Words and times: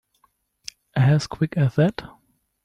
As 0.95 1.27
quick 1.27 1.55
as 1.57 1.75
that? 1.75 2.01